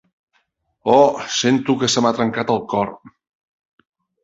[0.93, 1.03] "Oh,
[1.41, 2.93] sento que se m'ha trencat el cor."